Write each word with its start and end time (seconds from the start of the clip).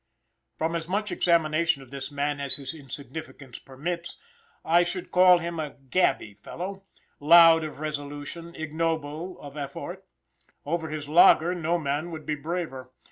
From 0.57 0.75
as 0.75 0.87
much 0.87 1.11
examination 1.11 1.83
of 1.83 1.91
this 1.91 2.09
man 2.09 2.39
as 2.39 2.55
his 2.55 2.73
insignificance 2.73 3.59
permits, 3.59 4.17
I 4.65 4.81
should 4.81 5.11
call 5.11 5.37
him 5.37 5.59
a 5.59 5.75
"gabby" 5.91 6.33
fellow 6.33 6.85
loud 7.19 7.63
of 7.63 7.79
resolution, 7.79 8.55
ignoble 8.55 9.39
of 9.39 9.55
effort. 9.55 10.03
Over 10.65 10.89
his 10.89 11.07
lager 11.07 11.53
no 11.53 11.77
man 11.77 12.09
would 12.09 12.25
be 12.25 12.33
braver. 12.33 12.91